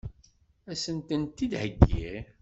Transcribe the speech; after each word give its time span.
Ad 0.71 0.77
sent-ten-id-theggi? 0.81 2.13